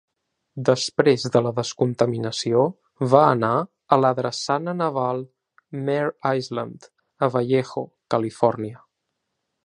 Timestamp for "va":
3.11-3.19